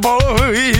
[0.00, 0.75] boy.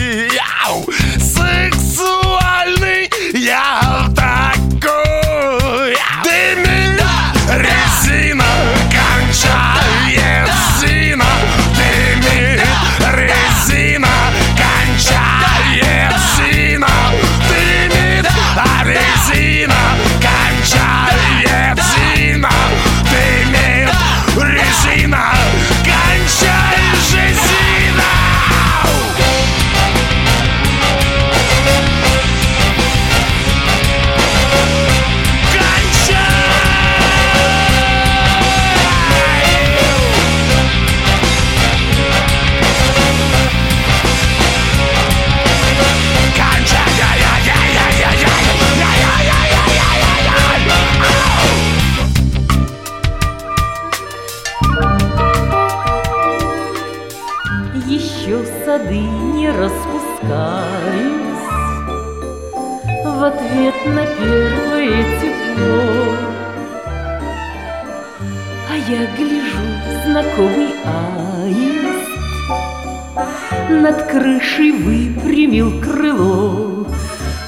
[73.87, 76.85] над крышей выпрямил крыло.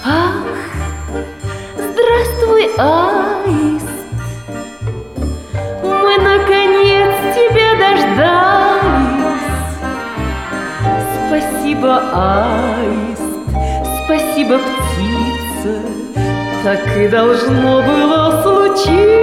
[0.05, 0.45] Ах,
[1.75, 3.85] здравствуй, аист!
[5.83, 9.49] Мы, наконец, тебя дождались.
[11.27, 13.33] Спасибо, аист,
[14.05, 15.73] спасибо, птица.
[16.63, 19.19] Так и должно было случиться.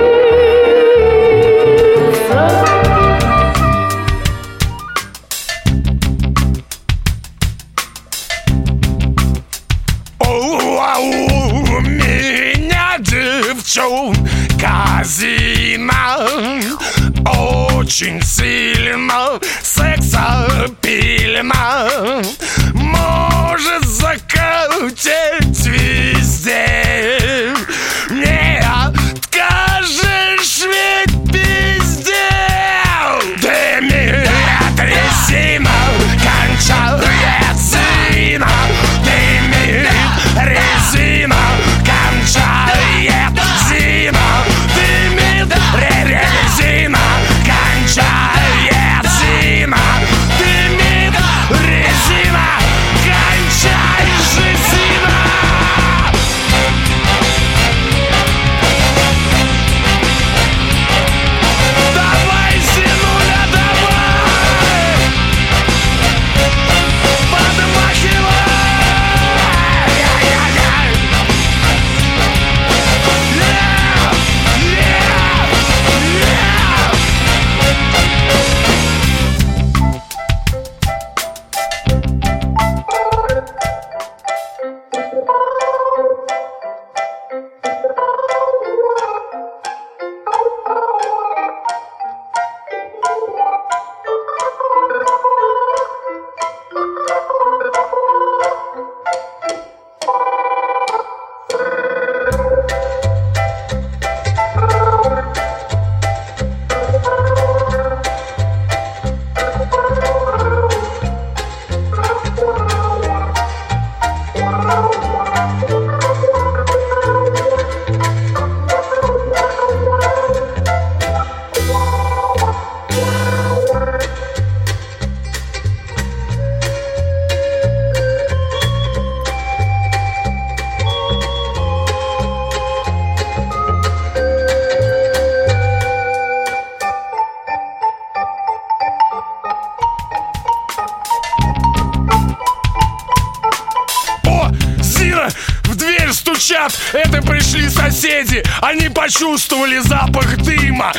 [149.16, 150.92] почувствовали запах дыма.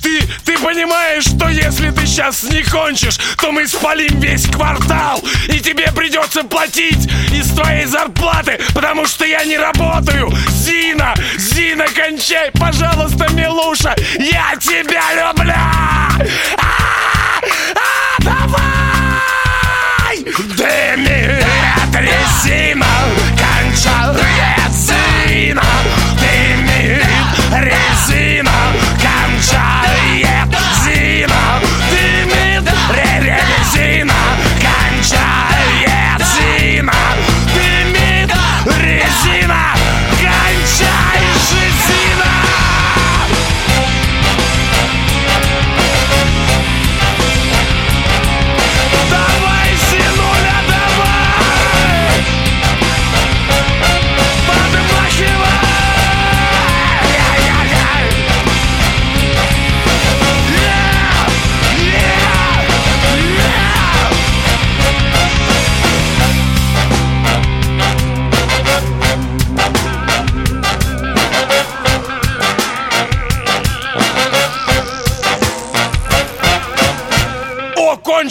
[0.00, 5.58] Ты, ты понимаешь, что если ты сейчас не кончишь, то мы спалим весь квартал, и
[5.58, 10.32] тебе придется платить из твоей зарплаты, потому что я не работаю.
[10.50, 15.33] Зина, Зина, кончай, пожалуйста, Милуша, я тебя люблю!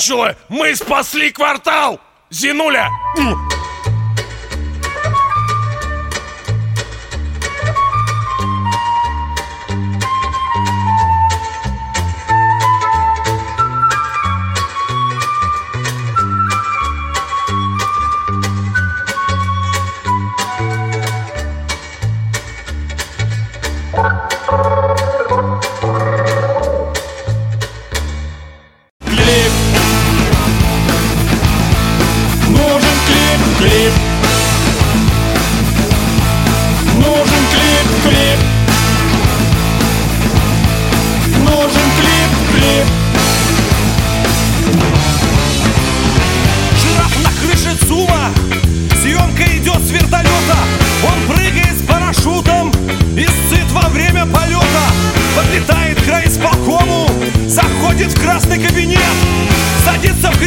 [0.03, 0.35] кончила!
[0.49, 1.99] Мы спасли квартал!
[2.29, 2.89] Зинуля!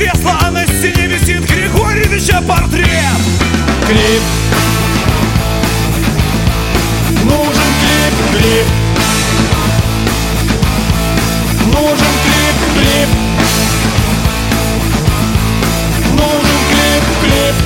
[0.06, 2.90] кресло, а на стене висит Григорьевича портрет.
[3.86, 4.22] Клип.
[7.24, 8.66] Нужен клип, клип.
[11.66, 13.08] Нужен клип, клип.
[16.12, 17.65] Нужен клип, клип.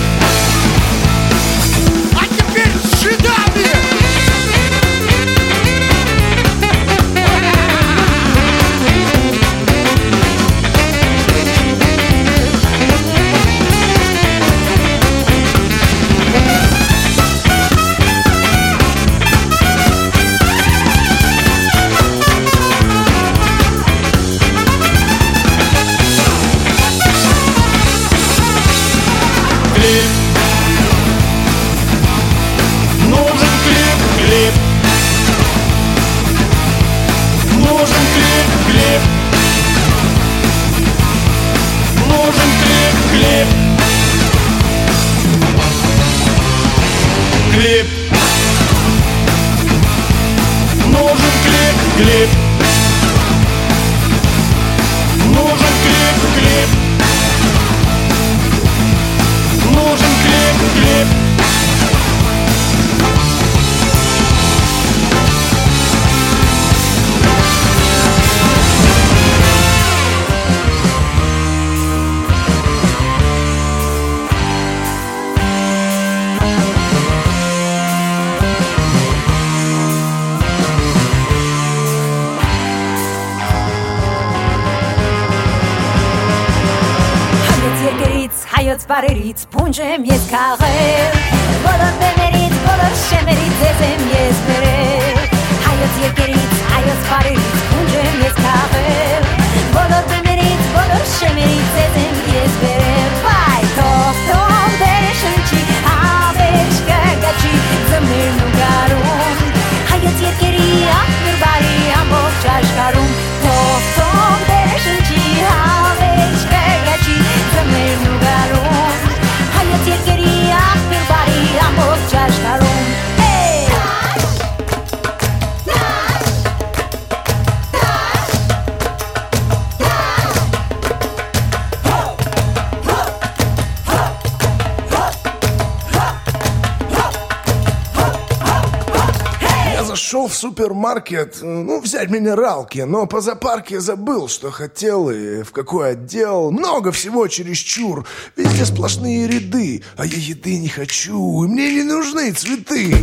[140.61, 146.51] Супермаркет, ну, взять минералки, но по запарке забыл, что хотел и в какой отдел.
[146.51, 152.33] Много всего чересчур, везде сплошные ряды, а я еды не хочу, и мне не нужны
[152.33, 152.95] цветы.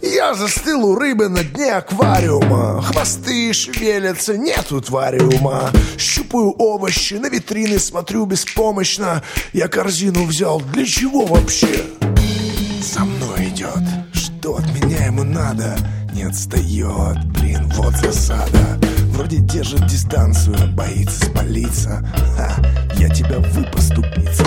[0.00, 7.78] Я застыл у рыбы на дне аквариума Хвосты шевелятся, нету твариума Щупаю овощи, на витрины
[7.78, 11.84] смотрю беспомощно Я корзину взял, для чего вообще?
[12.80, 13.78] За мной идет,
[14.12, 15.76] что от меня ему надо?
[16.22, 18.78] Не отстает, блин, вот засада.
[19.08, 22.08] Вроде держит дистанцию, боится спалиться.
[22.36, 22.62] Ха,
[22.94, 24.44] я тебя выпоступиться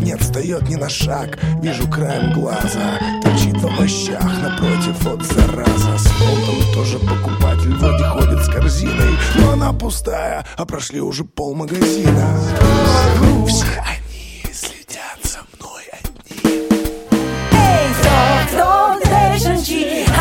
[0.00, 2.98] Не отстает ни на шаг, вижу краем глаза.
[3.22, 5.06] Торчит в овощах напротив.
[5.06, 5.96] От зараза.
[5.96, 11.54] С волтом тоже покупатель вроде ходит с корзиной Но она пустая, а прошли уже пол
[11.54, 12.36] магазина.
[13.46, 16.66] Все они следят за мной одни
[17.52, 20.15] Эй, стоп, стоп,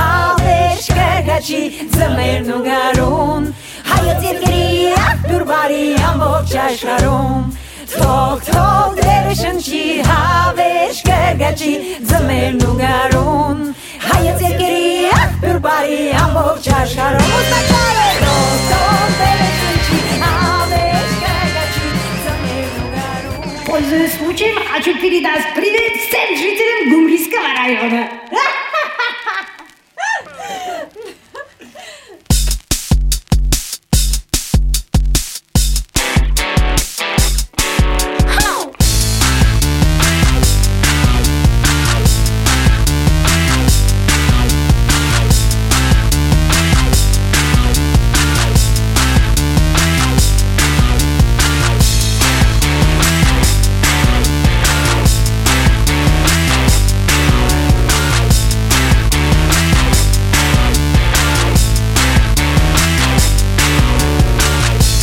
[0.85, 1.61] դերշնչի, հավերշ կրկաչի,
[1.95, 3.45] ձմերն ու գարուն,
[3.91, 4.65] հայոց երկրի
[5.01, 7.45] աղբյուր բարի ամբողջ աշխարում։
[7.91, 11.73] Թող, թող դերշնչի, հավերշ կրկաչի,
[12.11, 13.63] ձմերն ու գարուն,
[14.07, 14.85] հայոց երկրի
[15.21, 21.93] աղբյուր բարի ամբողջ աշխարում։ Ուստակարը, թող, թող դերշնչի, հավերշ կրկաչի,
[22.27, 28.09] ձմերն ու գարուն։ Пользуясь случаем, хочу передать привет всем жителям Гумрийского района.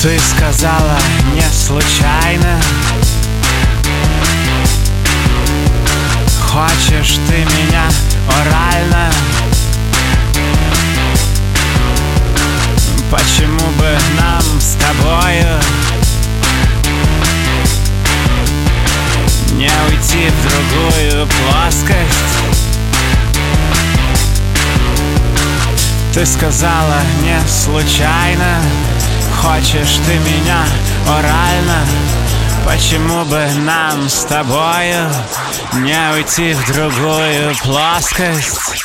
[0.03, 0.99] Ты сказала
[1.33, 2.61] не случайно.
[6.41, 7.85] Хочешь ты меня
[8.27, 9.13] орально?
[13.13, 15.61] Почему бы нам с тобою
[19.53, 22.43] Не уйти в другую плоскость?
[26.13, 28.59] Ты сказала не случайно
[29.41, 30.65] Хочешь ты меня
[31.09, 31.87] орально?
[32.65, 35.11] Почему бы нам с тобою
[35.75, 38.83] Не уйти в другую плоскость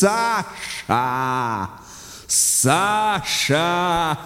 [0.00, 1.68] Саша!
[2.26, 4.16] Саша!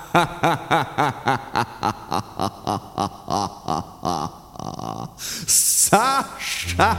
[5.46, 6.96] Саша!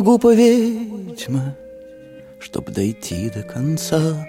[0.00, 1.54] Губа ведьмы,
[2.40, 4.26] Чтоб дойти до конца.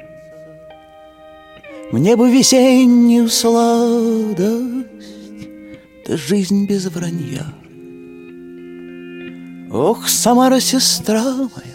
[1.92, 4.88] Мне бы весеннюю сладость,
[6.08, 7.46] Да жизнь без вранья.
[9.72, 11.69] Ох, Самара, сестра моя,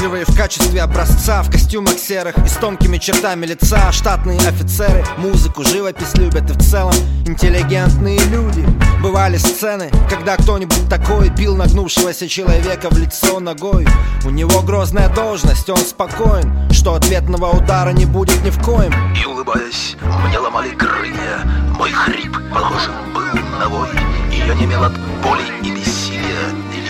[0.00, 3.92] вежливые в качестве образца В костюмах серых и с тонкими чертами лица.
[3.92, 6.94] Штатные офицеры музыку, живопись любят И в целом
[7.26, 8.66] интеллигентные люди.
[9.02, 13.86] Бывали сцены, когда кто-нибудь такой Бил нагнувшегося человека в лицо ногой.
[14.24, 18.92] У него грозная должность, он спокоен Что ответного удара не будет ни в коем.
[19.14, 19.96] И улыбаясь,
[20.26, 21.44] мне ломали крылья.
[21.76, 23.88] Мой хрип похожим был на вой
[24.32, 24.92] И я не имел от
[25.22, 26.20] боли и бессилия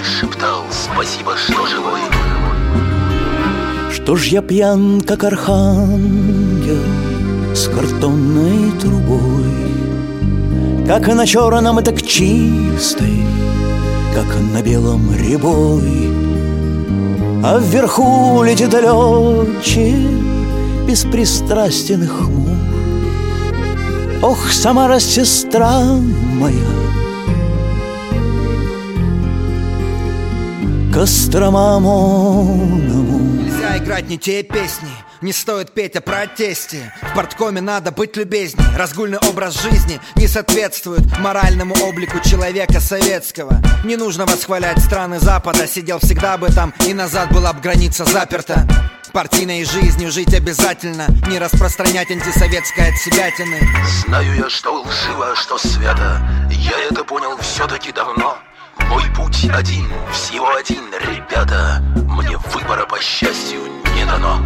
[0.01, 2.01] лишь шептал спасибо, что живой
[4.11, 6.83] Что ж я пьян, как архангел
[7.55, 9.45] С картонной трубой?
[10.85, 13.23] Как на черном, так чистой
[14.13, 16.11] Как на белом рябой.
[17.45, 19.95] А вверху летит летчик
[20.89, 22.57] Беспристрастен и хмур
[24.23, 25.85] Ох, Самара, сестра
[26.35, 26.57] моя!
[30.93, 33.40] Костромамоному
[33.77, 34.91] Играть не те песни
[35.21, 36.93] не стоит петь о протесте.
[37.03, 43.61] В порткоме надо быть любезней Разгульный образ жизни не соответствует Моральному облику человека советского.
[43.85, 48.67] Не нужно восхвалять страны Запада Сидел всегда бы там и назад была бы граница заперта.
[49.13, 53.61] Партийной жизнью жить обязательно Не распространять антисоветское от себятины
[54.07, 56.23] Знаю я, что лживо, что свято.
[56.51, 58.39] Я это понял все-таки давно
[58.89, 61.83] Мой путь один, всего один, ребята.
[62.09, 63.61] Мне выбора, по счастью,
[63.95, 64.41] не дано.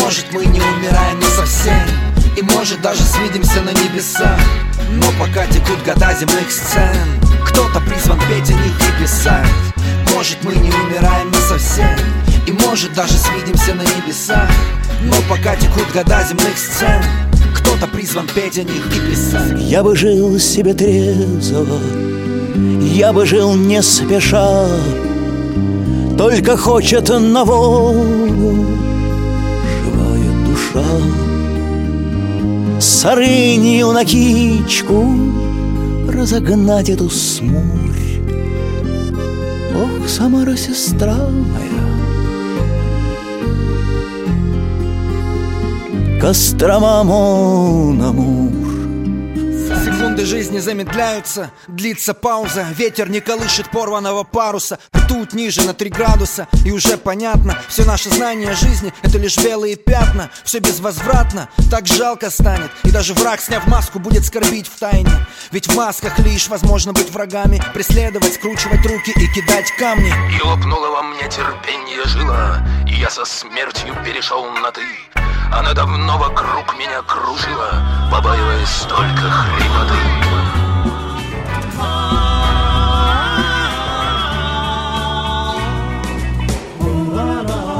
[0.00, 1.86] Может мы не умираем не совсем
[2.36, 4.40] И может даже свидимся на небесах.
[4.90, 6.96] Но пока текут года земных сцен
[7.46, 9.46] Кто-то призван петь о них и писать.
[10.14, 11.96] Может мы не умираем не совсем
[12.46, 14.50] И может даже свидимся на небесах.
[15.02, 17.29] Но пока текут года земных сцен
[17.80, 19.58] Кто-то призван петь о них и писать.
[19.58, 21.78] Я бы жил себе трезво
[22.82, 24.66] Я бы жил не спеша
[26.18, 28.66] Только хочет на волю
[29.82, 30.84] Живая душа.
[32.78, 35.14] С рынью на кичку
[36.06, 38.20] Разогнать эту смурь.
[39.74, 41.79] Ох, Самара, сестра моя
[46.20, 48.52] Кострома мон амур.
[49.82, 52.66] Секунды жизни замедляются, длится пауза.
[52.76, 56.46] Ветер не колышет порванного паруса Ртуть ниже на три градуса.
[56.66, 62.28] И уже понятно, все наше знание жизни Это лишь белые пятна, все безвозвратно Так жалко
[62.28, 65.26] станет, и даже враг, сняв маску Будет скорбить в тайне.
[65.52, 67.62] Ведь в масках лишь возможно быть врагами.
[67.72, 70.12] Преследовать, скручивать руки и кидать камни.
[70.38, 74.82] И лопнуло во мне терпение жила И я со смертью перешел на ты
[75.52, 77.70] Она давно вокруг меня кружила
[78.10, 79.94] Побаиваясь только хрипоты.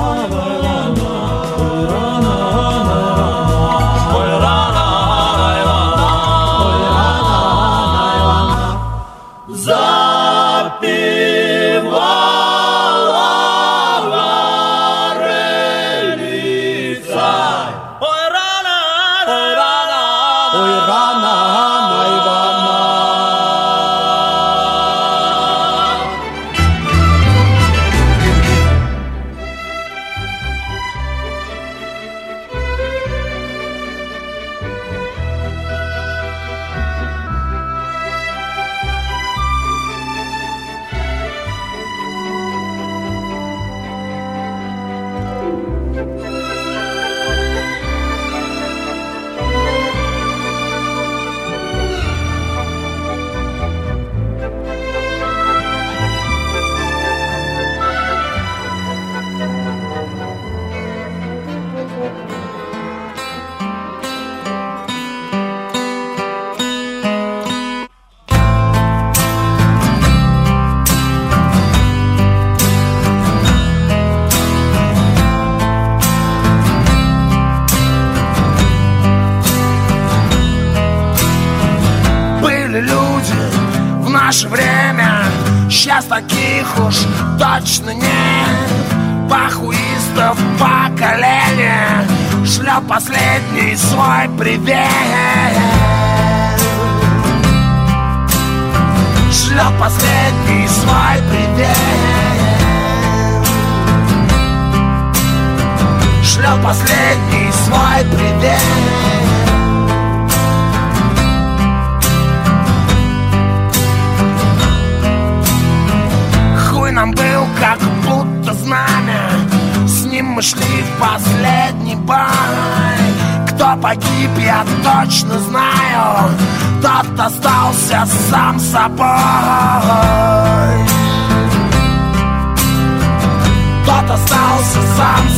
[0.03, 0.50] Ой,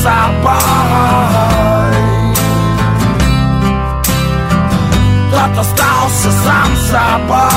[0.03, 1.93] собой
[5.31, 7.49] Тот остался сам собой.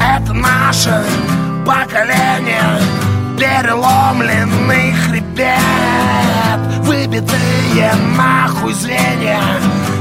[0.00, 1.04] Это наше
[1.66, 2.62] поколение
[3.36, 5.58] Переломленный хребет.
[6.82, 9.40] Выбитые нахуй звенья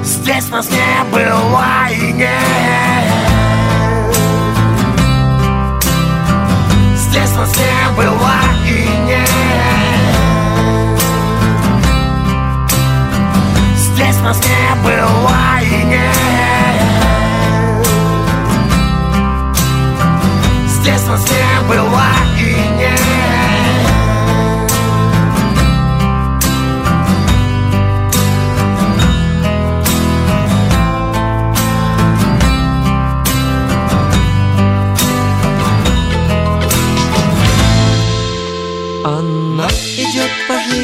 [0.03, 2.96] Здесь нас не было и нет
[7.17, 8.31] Здесь нас не было
[8.63, 9.29] и нет.
[13.75, 16.83] Здесь нас не было и нет.
[20.67, 22.26] Здесь нас не было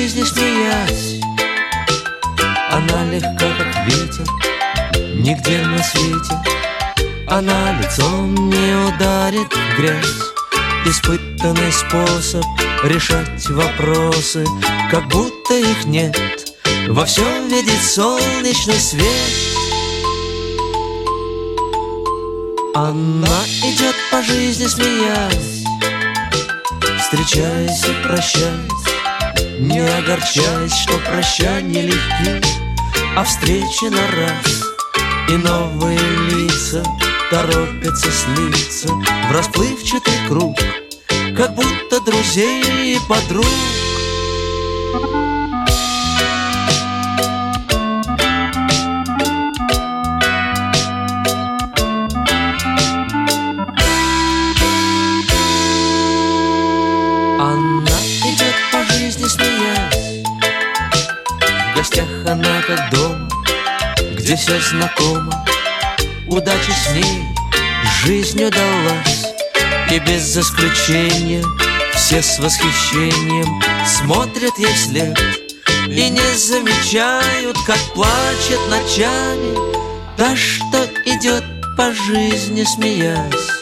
[0.04, 1.22] жизни, смеясь.
[2.72, 4.26] Она легка, как ветер
[5.16, 6.34] Нигде на свете.
[7.28, 10.06] Она лицом не ударит в грязь.
[10.86, 12.44] Испытанный способ
[12.84, 14.46] решать вопросы
[14.92, 16.18] Как будто их нет.
[16.90, 19.08] Во всем видит солнечный свет.
[22.76, 25.64] Она идет по жизни, смеясь
[27.00, 28.83] Встречаясь и прощаясь
[29.64, 32.46] Не огорчаясь, что прощания легки
[33.16, 34.64] А встречи на раз.
[35.30, 35.98] И новые
[36.32, 36.84] лица
[37.32, 40.58] Торопятся слиться В расплывчатый круг
[41.38, 43.46] Как будто друзей и подруг.
[44.94, 45.33] Она
[64.34, 65.46] Где все знакомо
[66.28, 67.22] Удача с ней
[68.04, 69.28] жизнью далась
[69.92, 71.44] И без исключения
[71.94, 75.20] Все с восхищением Смотрят ей вслед.
[75.88, 79.56] И не замечают, как плачет ночами
[80.18, 81.44] Та, что идет
[81.78, 83.53] по жизни, смеясь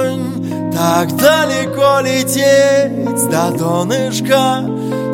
[0.00, 4.64] ладонь Так далеко лететь до донышка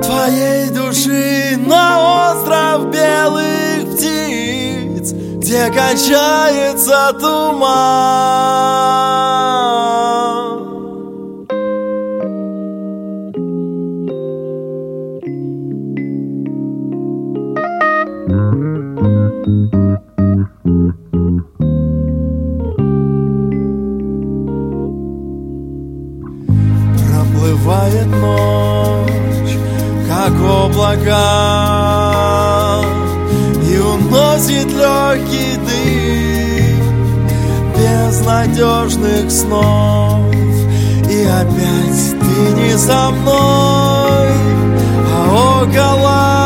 [0.03, 8.47] Твоей души на остров белых птиц Где кончается туман
[30.27, 31.23] как облака
[33.63, 36.83] И уносит легкий дым
[37.77, 40.35] Без безнадежных снов.
[41.09, 44.29] И опять ты не со мной,
[45.15, 45.17] а
[45.63, 46.37] около.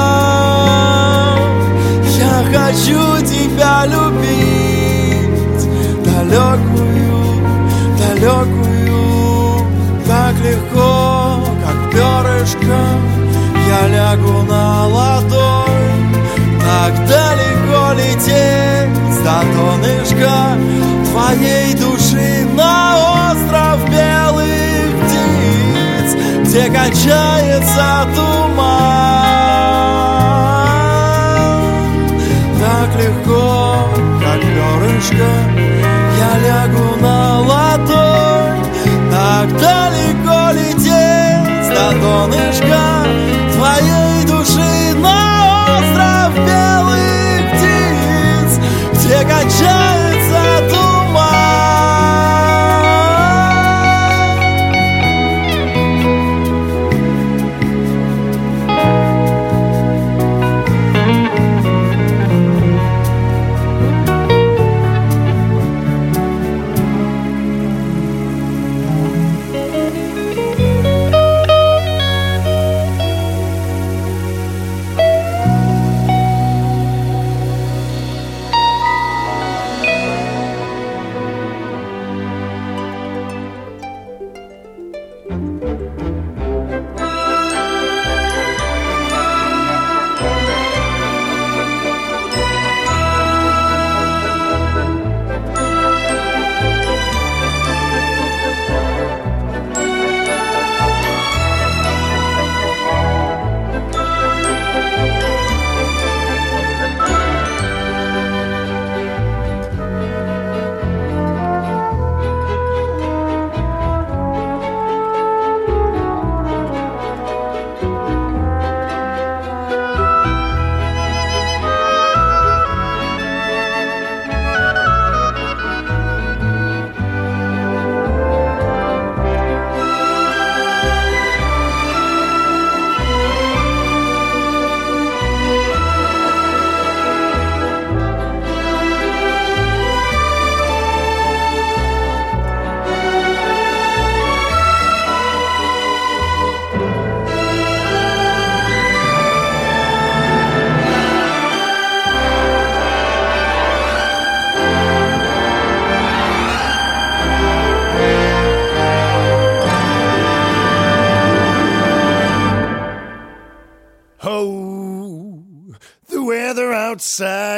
[2.19, 5.65] Я хочу тебя любить
[6.05, 7.19] Далекую,
[7.99, 9.01] далекую
[10.07, 10.91] Так легко,
[11.65, 12.81] как перышко
[13.93, 15.91] лягу на ладонь.
[16.71, 20.57] Так далеко лететь до донышка
[21.11, 28.71] Твоей души на остров белых птиц Где кончается туман.
[32.61, 33.89] Так легко,
[34.21, 35.31] как перышко
[36.19, 38.65] Я лягу на ладонь.
[39.11, 42.90] Так далеко лететь до донышка
[49.11, 50.00] птиц Где